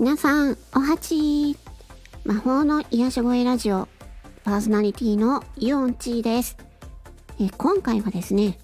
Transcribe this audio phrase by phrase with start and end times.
[0.00, 1.58] 皆さん、おはち
[2.24, 3.86] 魔法の癒し声ラジオ、
[4.44, 6.56] パーソナリティのイオンチーです。
[7.38, 8.58] え今回はですね、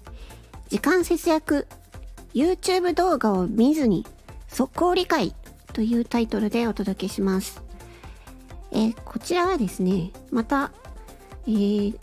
[0.69, 1.67] 時間節約、
[2.33, 4.03] YouTube 動画を見ずに
[4.47, 5.35] 速攻理解
[5.73, 7.61] というタイトルでお届けします。
[8.71, 10.71] えこちらはですね、また、
[11.45, 11.99] えー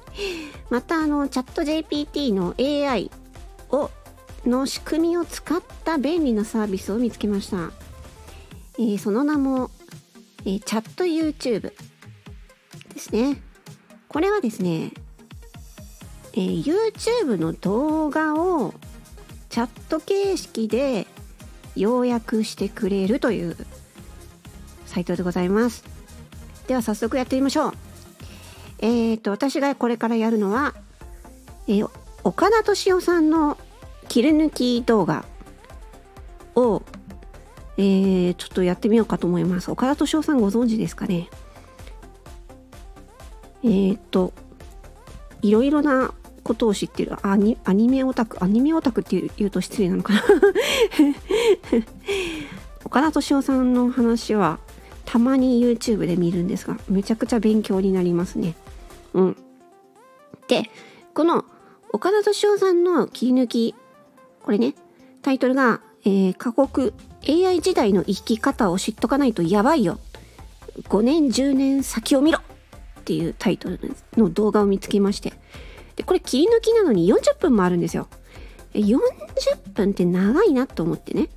[0.70, 3.10] またあの、チャット GPT の AI
[3.68, 3.90] を
[4.46, 7.70] の仕組みを使った便利なサービスを見つけました。
[8.78, 9.70] えー、その名も、
[10.44, 13.40] えー、チャット YouTube ですね。
[14.08, 14.92] これはですね、
[16.34, 18.74] えー、YouTube の動画を
[19.50, 21.06] チャット形式で
[21.76, 23.56] 要約してくれるという
[24.86, 25.84] サイトでございます。
[26.66, 27.72] では早速やってみましょう。
[28.78, 30.74] えっ、ー、と、私がこれからやるのは、
[31.68, 31.90] えー、
[32.24, 33.56] 岡田敏夫さんの
[34.08, 35.24] 切り抜き動画
[36.54, 36.82] を、
[37.82, 39.70] えー、ちょっとやってみようかと思います。
[39.70, 41.28] 岡田敏夫さんご存知ですかね？
[43.64, 44.32] えー、っと、
[45.42, 50.22] いろいろなことを知ってるアニアニメオタク、アニメオタクって言うと失礼なのかな？
[52.84, 54.60] 岡田敏夫さんの話は
[55.04, 58.54] たまに YouTube で見るんですが、めちゃくちゃ勉強になりますね。
[59.14, 59.36] うん。
[60.46, 60.70] で、
[61.14, 61.44] この
[61.92, 63.74] 岡田敏夫さんの切り抜き
[64.42, 64.74] これね、
[65.22, 66.92] タイトルが、えー、過酷
[67.28, 69.98] AI 時代の生き方を知っとかないとやばいよ。
[70.88, 72.42] 5年、10年先を見ろっ
[73.04, 73.78] ていうタイトル
[74.16, 75.32] の動画を見つけまして。
[75.96, 78.08] で、これ切り抜きなのに40分もあるんですよ。
[78.74, 79.00] 40
[79.74, 81.28] 分って長いなと思ってね。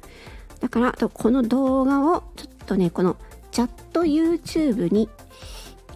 [0.62, 3.18] だから、この動画をちょっとね、この
[3.52, 5.10] チャット YouTube に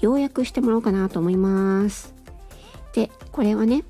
[0.01, 2.13] 要約してもらおうかなと思います。
[2.93, 3.83] で、これはね、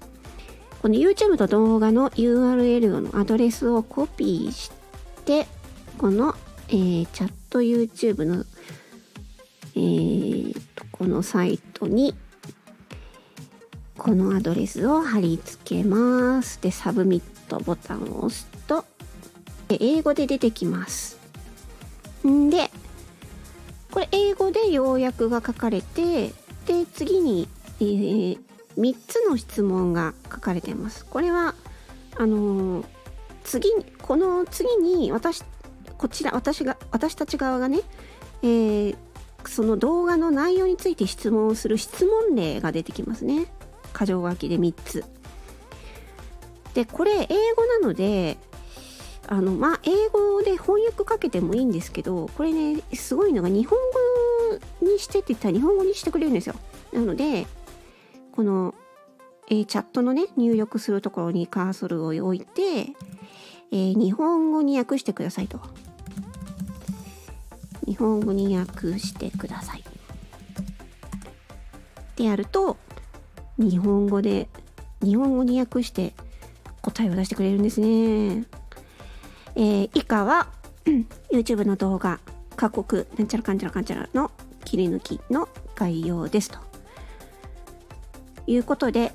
[0.81, 4.71] この YouTube と動画の URL のアドレスをコピーし
[5.25, 5.47] て、
[5.99, 6.33] この、
[6.69, 8.45] えー、チャット YouTube の、
[9.75, 10.61] えー、
[10.93, 12.15] このサイトに、
[13.97, 16.61] このアドレスを貼り付けます。
[16.61, 18.85] で、サブミットボタンを押すと、
[19.67, 21.19] 英語で出てきます。
[22.25, 22.71] んで、
[23.91, 26.29] これ英語で要約が書かれて、
[26.65, 27.49] で、次に、
[27.81, 28.39] えー、
[28.77, 31.05] 3つの質問が書かれています。
[31.05, 31.55] これは
[32.15, 32.85] あのー、
[33.43, 35.43] 次にこの次に私
[35.99, 37.81] こちら私が私たち側がね、
[38.41, 38.95] えー、
[39.45, 43.47] その動画の内容について質問をする質問例が出てきますね。
[43.93, 45.03] 箇条書きで3つ。
[46.73, 48.37] でこれ英語なので
[49.27, 53.77] あのまあ英語で翻訳かけてもいいんですけどこれねすごいのが日本
[54.81, 56.55] 語にしてって言ったら日本語にしてくれるんですよ。
[56.93, 57.45] なので
[58.31, 58.73] この、
[59.49, 62.93] えー、チャットのね入力するところにカーソルを置いて、
[63.71, 65.59] えー、日本語に訳してくださいと
[67.89, 69.83] 日本語に訳してください。
[72.17, 72.77] でやると
[73.57, 74.47] 日本語で
[75.01, 76.13] 日本語に訳して
[76.81, 78.45] 答えを出してくれるんですね、
[79.55, 80.49] えー、以下は
[81.33, 82.19] YouTube の動画
[82.55, 84.29] 過酷なんちゃらかんちゃらかんちゃらの
[84.65, 86.59] 切り抜きの概要ですと。
[88.45, 89.13] いうことで、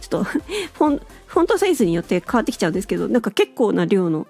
[0.05, 4.27] っとフォン、フォントサイズによって変わってきちゃうんですけど、なんか結構な量の。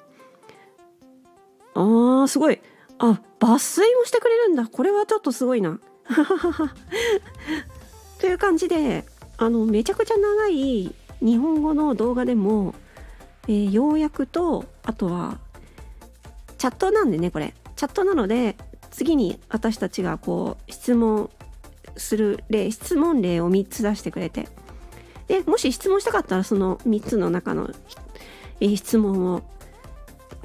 [1.76, 2.60] あー、すごい。
[2.98, 4.68] あ、抜粋もしてくれるんだ。
[4.68, 5.80] これはちょっとすごいな。
[8.20, 9.06] という感じで、
[9.40, 12.76] あの、めちゃくちゃ長い日本語の動画でも、
[13.48, 15.40] えー、要約と、あとは、
[16.58, 17.54] チャットなんでね、これ。
[17.78, 18.58] チャットなので、
[18.92, 21.30] 次に私たちがこう、質問
[21.96, 24.48] する例質問例を3つ出してくれて。
[25.28, 27.70] でもし質問したかったらその3つの中の、
[28.60, 29.44] えー、質問を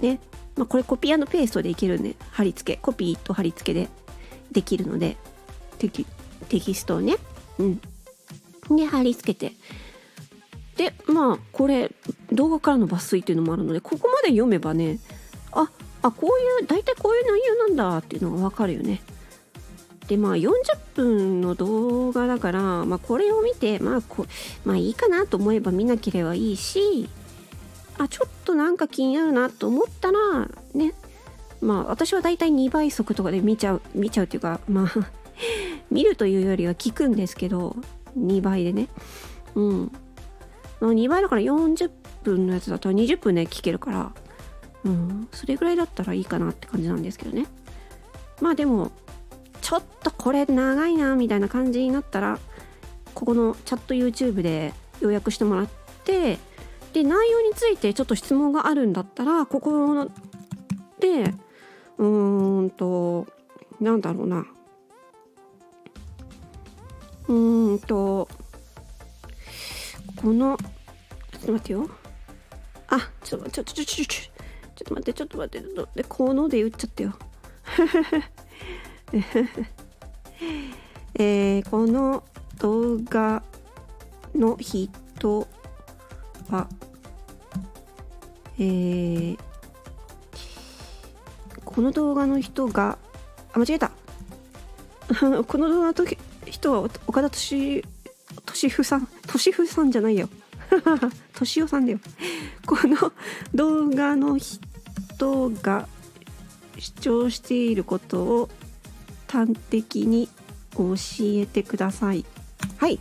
[0.00, 0.20] ね、
[0.56, 2.81] まあ、これコピーペーストでいけるんで貼り付け。
[2.81, 3.88] コピーと貼り付けで
[4.52, 5.17] できるので
[5.79, 6.06] テキ
[6.49, 7.17] テキストをね、
[7.58, 7.81] うん、
[8.70, 9.55] で貼り付けて。
[10.76, 11.93] でまあこれ
[12.32, 14.99] 動画からの抜粋っていうのもあるのでここまで読めばね
[15.52, 15.70] あ
[16.02, 19.00] あこういう大体こういう内容なんだっていうのが分かるよね。
[20.08, 20.50] でまあ40
[20.94, 24.26] 分の動画だから、まあ、これを見てまあこ
[24.64, 27.08] まあいいかなと思えば見なければいいし
[27.99, 30.93] あちょっとなんか気になるなと思ったらね
[31.62, 35.06] まあ私はだいたい2倍速とかで見ちゃう見ちゃうっていうかまあ
[35.90, 37.76] 見るというよりは聞くんですけど
[38.19, 38.88] 2倍でね。
[39.55, 39.93] うん。
[40.81, 41.90] 2倍だから40
[42.22, 44.12] 分のやつだと20分で聞けるから。
[44.84, 45.28] うん。
[45.32, 47.46] それぐらいだったらいいかなって感じなんですけどね。
[48.40, 48.90] まあでも
[49.61, 52.38] ちょっとこれ長いなみたいな感じになったら
[53.14, 55.69] ここのチャット YouTube で予約してもらっ
[56.05, 56.38] て
[56.93, 60.06] で内容についてちょっと質問があるんだったらここの
[61.00, 61.32] で
[61.99, 63.26] うーんと
[63.81, 64.44] なんだろうな。
[67.28, 68.28] うんと
[70.16, 71.88] このちょっと待ってよ。
[72.88, 74.34] あちょっとちょちょちょちょちょ
[74.76, 75.66] ちょっと待ってちょっと待って。
[75.66, 77.14] ちょっとでこので言っちゃったよ。
[81.16, 82.24] えー、この
[82.58, 83.42] 動画
[84.34, 85.46] の人
[86.50, 86.68] は
[88.58, 89.38] えー、
[91.64, 92.98] この動画の人が
[93.52, 93.90] あ間違えた。
[95.46, 96.13] この動画の時
[96.64, 97.84] 人は岡田敏
[98.46, 100.31] 敏夫さん敏夫さんじゃないよ。
[101.38, 102.00] 敏夫さんだよ。
[102.64, 103.12] この
[103.55, 105.87] 動画の人が
[106.78, 108.49] 主張していることを
[109.28, 110.31] 端的に
[110.75, 112.25] 教えてください。
[112.78, 112.99] はい。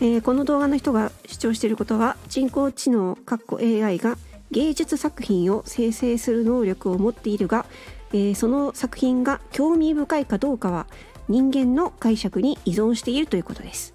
[0.00, 3.16] えー、この動画の人が主張していることは人工知能
[3.60, 4.18] AI が
[4.50, 7.64] 芸術作品を生成する能力を持っているが、
[8.12, 10.86] えー、その作品が興味深いかどうかは
[11.28, 13.94] 人間の解釈に依存しているということです。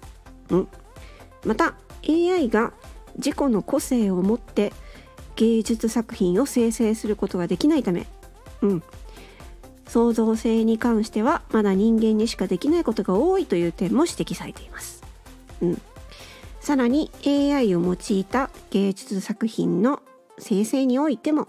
[0.50, 0.68] うん、
[1.44, 1.74] また
[2.08, 2.72] AI が
[3.16, 4.72] 自己の個性を持って
[5.36, 8.06] 芸術作品を生成することができないため、
[8.62, 8.82] うん、
[9.86, 15.02] 創造性に関してはまだ人間にしかできないことが多いという点も指摘されています。
[15.60, 15.82] うん
[16.66, 20.02] さらに AI を用いた芸術作品の
[20.40, 21.46] 生成においても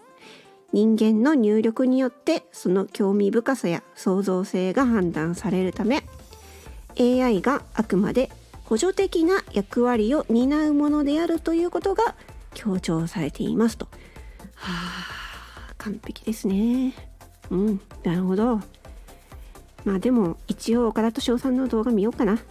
[0.74, 6.04] 人間の入力によってその興味深さや創造性が判断されるため
[7.00, 8.30] AI があくまで
[8.66, 12.16] 補助的な役割を担うものであるということが
[12.54, 13.86] 強調されていますと。
[14.56, 14.72] は
[15.70, 16.94] あ完璧ですね。
[17.50, 18.60] うんなるほど。
[19.86, 22.40] まあでも一応岡田斗司夫さんの動画見ようかな。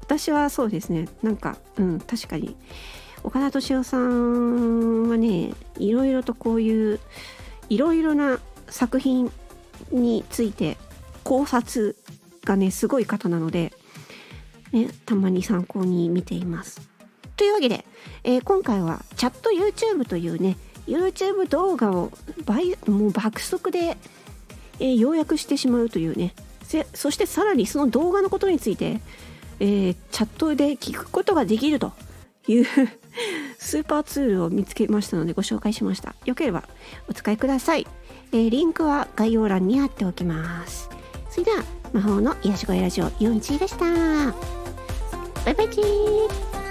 [0.00, 2.56] 私はそうですねなんかうん確かに
[3.24, 7.00] 岡田敏夫さんはねいろいろとこういう
[7.68, 9.30] いろいろな作品
[9.90, 10.76] について
[11.24, 11.96] 考察
[12.44, 13.72] がねすごい方なので、
[14.72, 16.80] ね、たまに参考に見ています。
[17.36, 17.84] というわけで、
[18.24, 22.10] えー、今回はチャット YouTube というね YouTube 動画を
[22.44, 23.96] 倍もう爆速で、
[24.78, 26.34] えー、要約してしまうというね
[26.94, 29.00] そしてさらにその動画のことについて
[29.64, 31.92] えー、チャットで聞くことができると
[32.48, 32.66] いう
[33.58, 36.14] スーパーツールを見つけましたのでご紹介しました。
[36.24, 36.64] よければ
[37.08, 37.86] お使いください。
[38.32, 40.88] えー、リンクは概要欄に貼っておきます。
[41.30, 43.84] それでは魔法の癒し声ラジオ4チでした。
[45.44, 46.61] バイバイチー